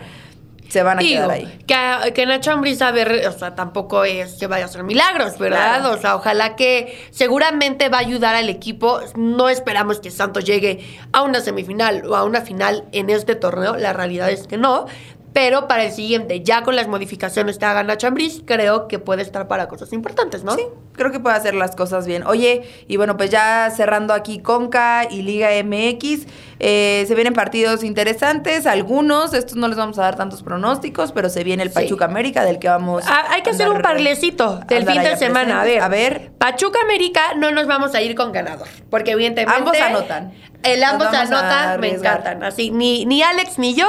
[0.71, 1.59] se van a quedar ahí.
[1.67, 5.37] Que, que Nacho Ambriz, a ver, o sea, tampoco es que vaya a hacer milagros,
[5.37, 5.85] ¿verdad?
[5.91, 9.01] O sea, ojalá que seguramente va a ayudar al equipo.
[9.15, 10.79] No esperamos que Santos llegue
[11.11, 13.75] a una semifinal o a una final en este torneo.
[13.75, 14.85] La realidad es que no.
[15.33, 19.21] Pero para el siguiente, ya con las modificaciones que haga Nacho Ambriz, creo que puede
[19.21, 20.55] estar para cosas importantes, ¿no?
[20.55, 20.63] Sí,
[20.93, 22.23] creo que puede hacer las cosas bien.
[22.27, 26.27] Oye, y bueno, pues ya cerrando aquí Conca y Liga MX,
[26.59, 31.29] eh, se vienen partidos interesantes, algunos, estos no les vamos a dar tantos pronósticos, pero
[31.29, 34.85] se viene el Pachuca América del que vamos ah, Hay que hacer un parlecito del
[34.85, 35.61] fin de semana.
[35.61, 36.31] A ver, a ver.
[36.37, 39.57] Pachuca América no nos vamos a ir con ganador, porque evidentemente...
[39.57, 40.33] Ambos anotan.
[40.63, 42.43] El ambos anotan, me encantan.
[42.43, 43.87] Así, ni, ni Alex ni yo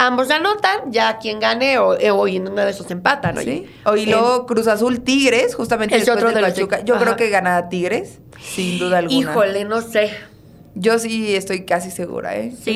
[0.00, 3.42] ambos anotan, ya quien gane o, eh, o en uno de esos empatan, ¿no?
[3.42, 3.66] Sí.
[3.84, 6.82] O y luego Cruz Azul Tigres, justamente es otro de Pachuca.
[6.82, 9.20] Yo creo que gana Tigres, sin duda alguna.
[9.20, 10.10] Híjole, no sé.
[10.74, 12.52] Yo sí estoy casi segura, ¿eh?
[12.62, 12.74] Sí.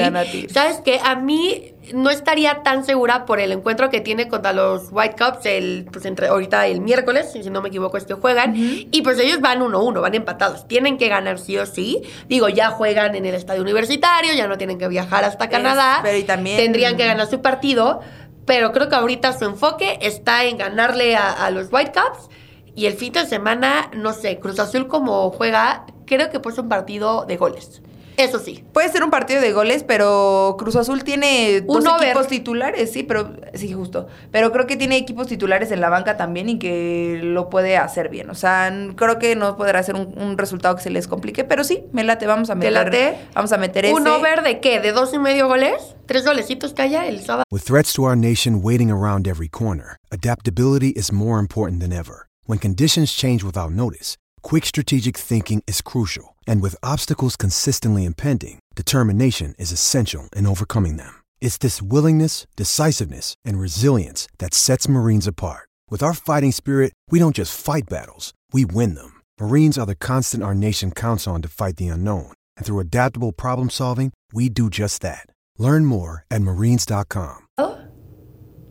[0.52, 1.00] ¿Sabes qué?
[1.02, 5.46] A mí no estaría tan segura por el encuentro que tiene contra los White Cups
[5.46, 8.54] el, pues entre, ahorita el miércoles, si no me equivoco es que juegan.
[8.56, 10.66] Y pues ellos van 1-1, van empatados.
[10.66, 12.02] Tienen que ganar sí o sí.
[12.28, 16.00] Digo, ya juegan en el estadio universitario, ya no tienen que viajar hasta Canadá.
[16.02, 16.56] pero y también...
[16.56, 18.00] Tendrían que ganar su partido.
[18.46, 22.28] Pero creo que ahorita su enfoque está en ganarle a, a los White Cups.
[22.74, 26.68] Y el fin de semana, no sé, Cruz Azul como juega, creo que pues un
[26.68, 27.82] partido de goles.
[28.16, 28.64] Eso sí.
[28.72, 33.32] Puede ser un partido de goles, pero Cruz Azul tiene dos equipos titulares, sí, pero
[33.54, 34.06] sí, justo.
[34.30, 38.08] Pero creo que tiene equipos titulares en la banca también y que lo puede hacer
[38.08, 38.30] bien.
[38.30, 41.84] O sea, creo que no podrá ser un, resultado que se les complique, pero sí,
[41.92, 42.72] me late, vamos a meter.
[42.72, 43.16] late?
[43.34, 44.80] Vamos a meter ¿Un over de qué?
[44.80, 45.94] ¿De dos y medio goles?
[46.06, 47.44] ¿Tres golecitos que haya el sábado?
[47.50, 52.26] With threats to our nation waiting around every corner, adaptability is more important than ever.
[52.46, 56.33] When conditions change without notice, quick strategic thinking is crucial.
[56.46, 61.22] And with obstacles consistently impending, determination is essential in overcoming them.
[61.40, 65.68] It's this willingness, decisiveness, and resilience that sets Marines apart.
[65.90, 69.20] With our fighting spirit, we don't just fight battles, we win them.
[69.40, 72.32] Marines are the constant our nation counts on to fight the unknown.
[72.56, 75.26] And through adaptable problem solving, we do just that.
[75.58, 77.42] Learn more at marines.com.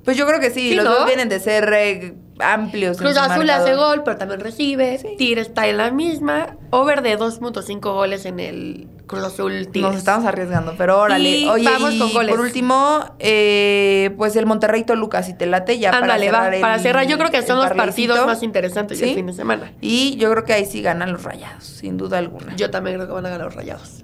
[0.03, 2.97] Pues yo creo que sí, los dos vienen de ser eh, amplios.
[2.97, 4.99] Cruz Azul hace gol, pero también recibe.
[5.17, 6.57] Tigre está en la misma.
[6.71, 9.91] Over de 2.5 goles en el Cruz Azul Tigres.
[9.91, 11.49] Nos estamos arriesgando, pero órale.
[11.49, 12.35] Oye, vamos con goles.
[12.35, 16.59] Por último, eh, pues el Monterrey Toluca, si te late ya para cerrar.
[16.59, 19.73] para cerrar, yo creo que son los partidos más interesantes del fin de semana.
[19.81, 22.55] Y yo creo que ahí sí ganan los rayados, sin duda alguna.
[22.55, 24.03] Yo también creo que van a ganar los rayados.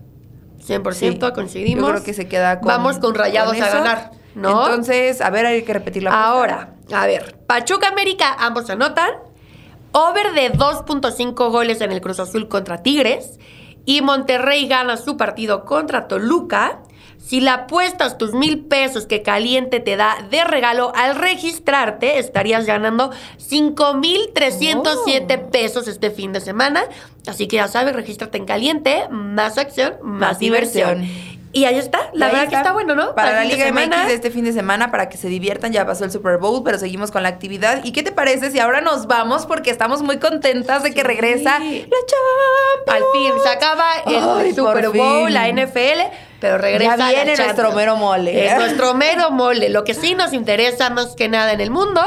[0.65, 1.83] 100% coincidimos.
[1.83, 2.67] Yo creo que se queda con.
[2.67, 4.18] Vamos con rayados a ganar.
[4.39, 4.65] ¿No?
[4.65, 6.11] Entonces, a ver, hay que repetirlo.
[6.11, 9.11] Ahora, a ver, Pachuca América, ambos anotan.
[9.91, 13.39] Over de 2.5 goles en el Cruz Azul contra Tigres.
[13.85, 16.81] Y Monterrey gana su partido contra Toluca.
[17.17, 22.65] Si le apuestas tus mil pesos que Caliente te da de regalo al registrarte, estarías
[22.65, 26.83] ganando 5,307 pesos este fin de semana.
[27.27, 31.05] Así que ya sabes, regístrate en Caliente, más acción, más, diversión.
[31.51, 33.15] Y ahí está, la Ahí verdad que está bueno, ¿no?
[33.15, 33.97] Para la de Liga semana.
[33.97, 36.61] MX de este fin de semana, para que se diviertan, ya pasó el Super Bowl,
[36.63, 37.83] pero seguimos con la actividad.
[37.83, 39.47] ¿Y qué te parece si ahora nos vamos?
[39.47, 42.87] Porque estamos muy contentas de que regresa la Champions.
[42.87, 46.01] Al fin, se acaba el Ay, Super Bowl, la NFL,
[46.39, 48.45] pero regresa Ya viene nuestro mero mole.
[48.47, 49.69] Es nuestro mero mole.
[49.69, 52.01] Lo que sí nos interesa más que nada en el mundo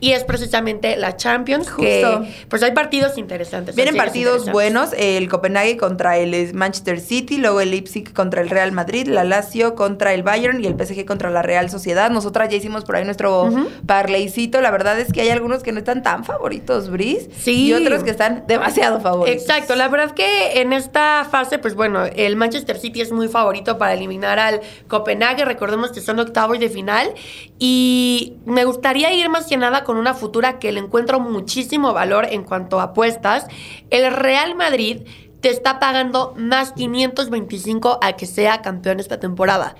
[0.00, 2.26] y es precisamente la Champions, que Justo.
[2.48, 3.74] pues hay partidos interesantes.
[3.76, 8.72] Vienen partidos buenos, el Copenhague contra el Manchester City, luego el Leipzig contra el Real
[8.72, 12.10] Madrid, la Lazio contra el Bayern y el PSG contra la Real Sociedad.
[12.10, 13.50] Nosotras ya hicimos por ahí nuestro
[13.86, 14.60] parleycito.
[14.60, 17.66] La verdad es que hay algunos que no están tan favoritos, Bris, Sí.
[17.68, 19.40] y otros que están demasiado favoritos.
[19.42, 23.75] Exacto, la verdad que en esta fase, pues bueno, el Manchester City es muy favorito
[23.78, 27.12] para eliminar al Copenhague, recordemos que son octavos de final,
[27.58, 32.26] y me gustaría ir más que nada con una futura que le encuentro muchísimo valor
[32.30, 33.46] en cuanto a apuestas.
[33.90, 35.02] El Real Madrid
[35.40, 39.76] te está pagando más 525 a que sea campeón esta temporada.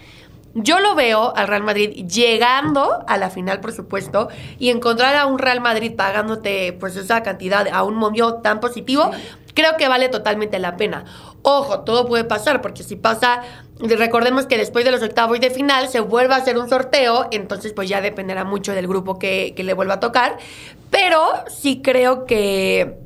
[0.59, 4.29] Yo lo veo al Real Madrid llegando a la final, por supuesto,
[4.59, 9.11] y encontrar a un Real Madrid pagándote pues esa cantidad a un momio tan positivo,
[9.53, 11.05] creo que vale totalmente la pena.
[11.43, 13.43] Ojo, todo puede pasar, porque si pasa,
[13.81, 17.73] recordemos que después de los octavos de final se vuelve a hacer un sorteo, entonces
[17.73, 20.39] pues ya dependerá mucho del grupo que, que le vuelva a tocar,
[20.91, 23.06] pero sí creo que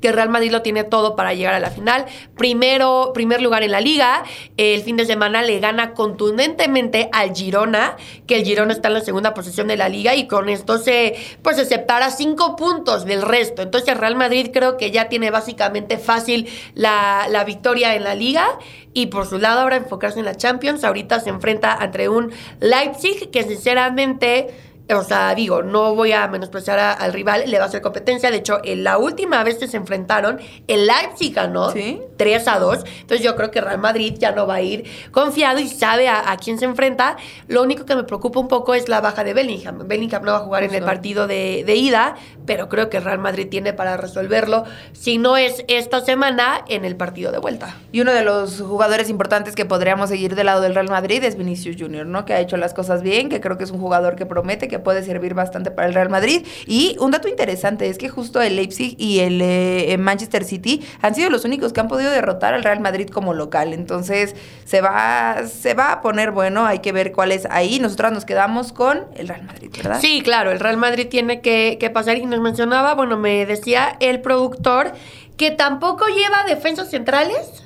[0.00, 2.06] que Real Madrid lo tiene todo para llegar a la final.
[2.36, 4.24] Primero, primer lugar en la liga.
[4.56, 9.00] El fin de semana le gana contundentemente al Girona, que el Girona está en la
[9.00, 13.22] segunda posición de la liga y con esto se, pues, se separa cinco puntos del
[13.22, 13.62] resto.
[13.62, 18.58] Entonces Real Madrid creo que ya tiene básicamente fácil la, la victoria en la liga
[18.92, 20.84] y por su lado ahora enfocarse en la Champions.
[20.84, 24.65] Ahorita se enfrenta entre un Leipzig que sinceramente...
[24.94, 28.30] O sea, digo, no voy a menospreciar a- al rival, le va a hacer competencia.
[28.30, 32.00] De hecho, en la última vez que se enfrentaron, el Leipzig ganó Sí.
[32.16, 32.84] 3 a 2.
[33.00, 36.30] Entonces yo creo que Real Madrid ya no va a ir confiado y sabe a,
[36.30, 37.16] a quién se enfrenta.
[37.48, 39.88] Lo único que me preocupa un poco es la baja de Bellingham.
[39.88, 42.14] Bellingham no va a jugar en el partido de, de ida,
[42.46, 44.64] pero creo que Real Madrid tiene para resolverlo.
[44.92, 47.76] Si no es esta semana, en el partido de vuelta.
[47.92, 51.36] Y uno de los jugadores importantes que podríamos seguir del lado del Real Madrid es
[51.36, 52.24] Vinicius Junior, ¿no?
[52.24, 54.78] Que ha hecho las cosas bien, que creo que es un jugador que promete, que
[54.78, 56.46] puede servir bastante para el Real Madrid.
[56.66, 61.14] Y un dato interesante es que justo el Leipzig y el eh, Manchester City han
[61.14, 63.72] sido los únicos que han podido derrotar al Real Madrid como local.
[63.72, 67.80] Entonces se va, se va a poner bueno, hay que ver cuál es ahí.
[67.80, 70.00] Nosotras nos quedamos con el Real Madrid, ¿verdad?
[70.00, 74.20] Sí, claro, el Real Madrid tiene que, que pasar y mencionaba, bueno, me decía el
[74.20, 74.92] productor
[75.36, 77.65] que tampoco lleva defensas centrales.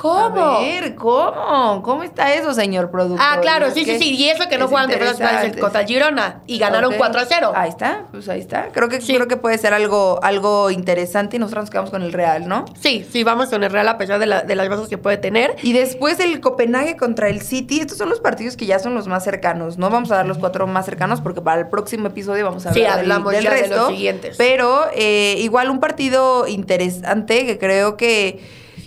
[0.00, 0.40] ¿Cómo?
[0.40, 1.82] A ver, ¿cómo?
[1.84, 3.20] ¿Cómo está eso, señor productor?
[3.20, 4.14] Ah, claro, Es sí, sí, sí.
[4.16, 5.60] Y eso que no es juegan defensas centrales interesante.
[5.60, 6.98] contra Girona y ganaron Ok.
[6.98, 7.52] 4 a 0.
[7.54, 8.68] Ahí está, pues ahí está.
[8.72, 9.14] Creo que, Sí.
[9.14, 12.64] creo que puede ser algo, algo interesante y nosotros nos quedamos con el Real, ¿no?
[12.80, 15.18] Sí, sí, vamos con el Real a pesar de, la- de las bajas que puede
[15.18, 15.56] tener.
[15.62, 17.80] Y después el Copenhague contra el City.
[17.80, 19.76] Estos son los partidos que ya son los más cercanos.
[19.76, 22.72] No vamos a dar los cuatro más cercanos porque para el próximo episodio vamos a
[22.72, 23.76] Sí, hablar del- hablamos del, ya de resto.
[23.76, 24.36] los siguientes.
[24.38, 28.40] Pero eh, igual un partido interesante que creo que,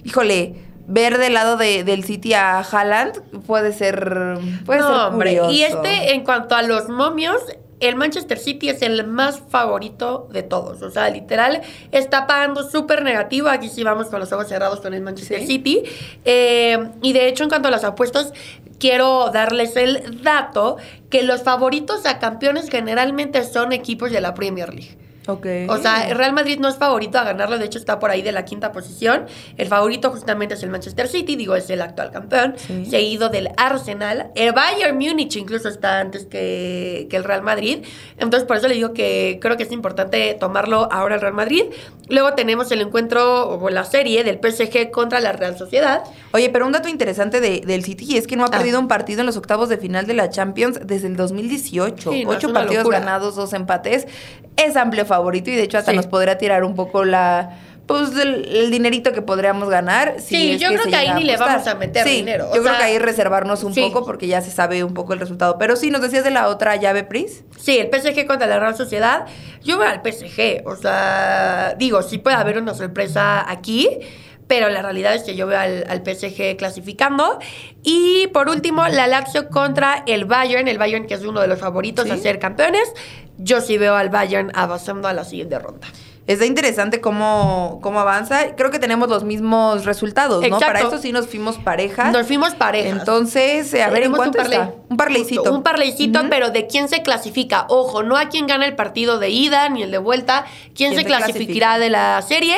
[0.04, 0.56] híjole,
[0.88, 5.40] ver del lado de- del City a Haaland puede ser, puede no, ser hombre.
[5.52, 7.38] Y este, en cuanto a los momios,
[7.80, 10.82] el Manchester City es el más favorito de todos.
[10.82, 13.50] O sea, literal, está pagando súper negativo.
[13.50, 15.48] Aquí sí vamos con los ojos cerrados con el Manchester Sí.
[15.48, 15.84] City.
[16.24, 18.32] Eh, y de hecho, en cuanto a las apuestas,
[18.80, 20.78] quiero darles el dato
[21.10, 24.98] que los favoritos a campeones generalmente son equipos de la Premier League.
[25.28, 25.46] Ok.
[25.70, 28.22] O sea, el Real Madrid no es favorito a ganarlo, de hecho está por ahí
[28.22, 29.26] de la quinta posición.
[29.58, 32.86] El favorito justamente es el Manchester City, digo, es el actual campeón, Sí.
[32.86, 34.32] seguido del Arsenal.
[34.36, 37.86] El Bayern Múnich incluso está antes que, que el Real Madrid.
[38.18, 41.64] Entonces, por eso le digo que creo que es importante tomarlo ahora el Real Madrid.
[42.10, 46.04] Luego tenemos el encuentro o la serie del PSG contra la Real Sociedad.
[46.34, 48.52] Oye, pero un dato interesante de- del City es que no ha Ah.
[48.52, 52.12] perdido un partido en los octavos de final de la Champions desde el 2018.
[52.12, 53.00] Sí, no, Ocho partidos locura.
[53.00, 54.06] ganados, dos empates.
[54.58, 55.98] Es amplio favorito y de hecho hasta Sí.
[55.98, 57.58] nos podría tirar un poco la...
[57.86, 60.16] Pues el, el dinerito que podríamos ganar.
[60.20, 62.64] si Sí, yo creo que ahí ni le vamos a meter Sí, dinero, o Yo
[62.64, 63.82] creo que ahí reservarnos un sí.
[63.82, 65.58] poco porque ya se sabe un poco el resultado.
[65.58, 67.44] Pero sí, nos decías de la otra llave, Pris.
[67.60, 69.26] Sí, el PSG contra la Real Sociedad.
[69.64, 70.66] Yo veo al PSG.
[70.66, 73.90] O sea, digo, sí puede haber una sorpresa aquí.
[74.48, 77.40] Pero la realidad es que yo veo al, al PSG clasificando.
[77.82, 80.68] Y por último, la Lazio contra el Bayern.
[80.68, 82.94] El Bayern que es uno de los favoritos a ser campeones.
[83.38, 85.88] Yo sí veo al Bayern avanzando a la siguiente ronda.
[86.26, 88.56] Está interesante cómo, cómo avanza.
[88.56, 90.48] Creo que tenemos los mismos resultados, ¿no?
[90.48, 90.66] Exacto.
[90.66, 92.14] Para eso sí nos fuimos parejas.
[92.14, 92.98] Nos fuimos parejas.
[92.98, 94.72] Entonces, a ver, ¿en cuánto un está?
[94.88, 95.54] Un parleycito.
[95.54, 97.66] Un parleycito, pero de quién se clasifica.
[97.68, 100.46] Ojo, no a quién gana el partido de ida ni el de vuelta.
[100.74, 101.80] ¿Quién, ¿Quién se se clasificará clasifica?
[101.80, 102.58] de la serie?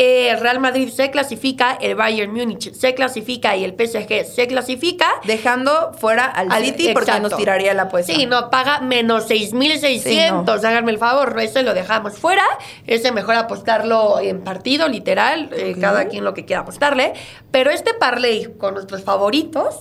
[0.00, 4.46] Eh, el Real Madrid se clasifica, el Bayern Múnich se clasifica y el PSG se
[4.46, 5.06] clasifica.
[5.24, 8.12] Dejando fuera al, Al- City porque nos tiraría la apuesta.
[8.14, 10.60] Sí, no, paga menos 6,600.
[10.60, 12.44] Sí, Háganme el favor, ese lo dejamos fuera.
[12.86, 15.50] Ese mejor apostarlo en partido, literal.
[15.52, 17.14] eh, cada quien lo que quiera apostarle.
[17.50, 19.74] Pero este parlay con nuestros favoritos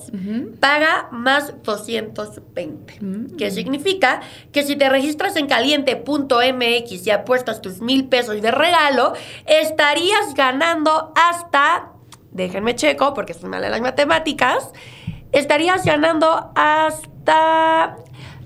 [0.59, 2.95] paga más 220.
[3.01, 3.35] Mm.
[3.37, 9.13] Que significa que si te registras en caliente.mx y apuestas tus mil pesos de regalo,
[10.09, 11.89] estarías ganando hasta.
[12.31, 14.69] Déjenme checo porque soy mala en las matemáticas.
[15.31, 17.97] Estarías ganando hasta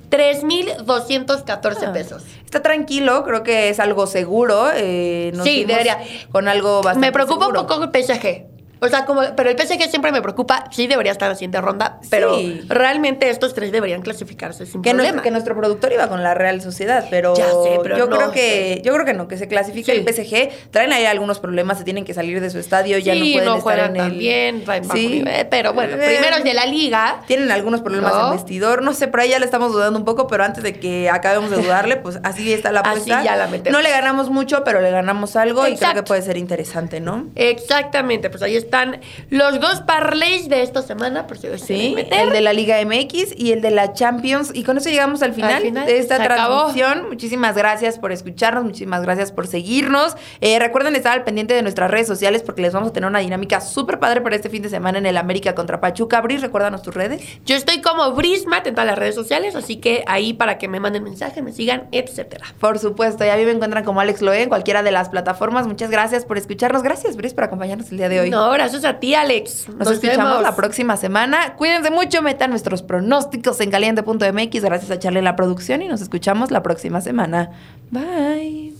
[0.10, 1.94] 3,214 Ah.
[1.94, 2.24] pesos.
[2.46, 4.70] Está tranquilo, creo que es algo seguro.
[4.74, 6.00] eh, nos Sí, debería.
[6.32, 7.62] Con algo bastante Me preocupa seguro.
[7.62, 8.48] un poco el PSG.
[8.84, 10.66] O sea, como, pero el PSG siempre me preocupa.
[10.72, 12.62] Sí debería estar en la siguiente ronda, pero Sí.
[12.68, 15.22] realmente estos tres deberían clasificarse sin Que, problema.
[15.22, 18.32] que nuestro productor iba con la Real Sociedad, pero, Ya sé, pero yo no creo
[18.32, 19.98] que yo creo que no, que se clasifique Sí.
[20.00, 20.50] el PSG.
[20.72, 23.58] Traen ahí algunos problemas, se tienen que salir de su estadio, ya no pueden no
[23.58, 25.08] estar en el bien, traen bajo Sí.
[25.08, 27.22] nivel, pero bueno, Eh, primero es de la liga.
[27.28, 30.26] Tienen algunos problemas en vestidor, no sé, por ahí ya le estamos dudando un poco,
[30.28, 33.24] pero antes de que acabemos de dudarle, pues así está la Así apuesta.
[33.24, 33.78] ya la metemos.
[33.78, 37.28] No le ganamos mucho, pero le ganamos algo y creo que puede ser interesante, ¿no?
[37.36, 42.28] Exactamente, pues ahí están los dos parlays de esta semana, por si los Sí, meter.
[42.28, 44.52] el de la Liga MX y el de la Champions.
[44.54, 46.62] Y con eso llegamos al final, Al final, de esta acabó.
[46.72, 47.10] transmisión.
[47.10, 50.16] Muchísimas gracias por escucharnos, muchísimas gracias por seguirnos.
[50.40, 53.20] Eh, recuerden estar al pendiente de nuestras redes sociales porque les vamos a tener una
[53.20, 56.22] dinámica súper padre para este fin de semana en el América contra Pachuca.
[56.22, 57.22] Bris, recuérdanos tus redes.
[57.46, 60.80] Yo estoy como Brismat en todas las redes sociales, así que ahí para que me
[60.80, 62.46] manden mensaje, me sigan, etcétera.
[62.60, 65.68] Por supuesto, y a mí me encuentran como Alex Loe en cualquiera de las plataformas.
[65.68, 66.84] Muchas gracias por escucharnos.
[66.84, 68.30] Gracias, Bris, por acompañarnos el día de hoy.
[68.30, 69.70] No, gracias a ti, Alex.
[69.70, 71.56] Nos, escuchamos la próxima semana.
[71.56, 74.62] Cuídense mucho, metan nuestros pronósticos en caliente.mx.
[74.62, 77.52] Gracias a Charlie en la producción y nos escuchamos la próxima semana.
[77.90, 78.74] Bye.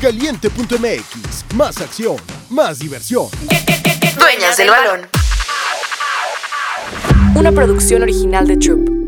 [0.00, 2.16] Caliente.mx, más acción,
[2.50, 3.28] más diversión.
[4.18, 5.00] Dueñas del balón.
[7.34, 9.05] Una producción original de Troop.